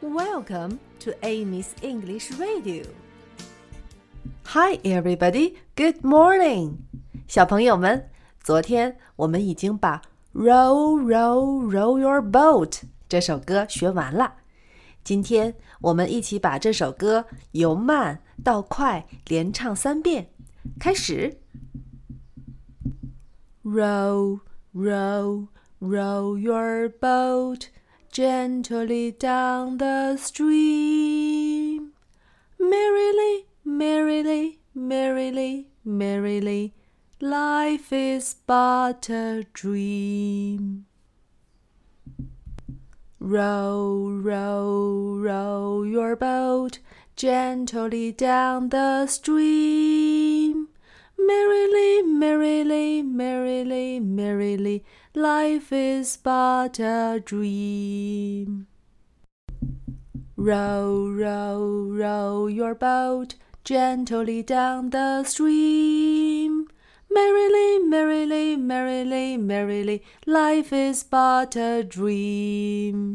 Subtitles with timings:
[0.00, 2.84] Welcome to Amy's English Radio.
[4.44, 5.54] Hi, everybody.
[5.74, 6.76] Good morning.
[7.26, 8.08] 小朋友们，
[8.40, 14.34] 昨天我们已经把 Row, row, row your boat 这首歌学完了。
[15.02, 20.28] 今天我们一起把这首歌由慢到快连唱三遍。
[20.78, 21.38] 开始。
[23.64, 24.40] Row,
[24.74, 25.48] row,
[25.80, 27.62] row your boat
[28.11, 31.91] Gently down the stream.
[32.59, 36.73] Merrily, merrily, merrily, merrily,
[37.21, 40.85] life is but a dream.
[43.19, 46.79] Row, row, row your boat
[47.15, 50.67] gently down the stream.
[51.17, 53.30] Merrily, merrily, merrily,
[53.63, 54.83] merrily, merrily
[55.13, 58.65] life is but a dream.
[60.35, 66.67] Row, row, row your boat gently down the stream.
[67.11, 73.10] Merrily, merrily, merrily, merrily, life is but a dream.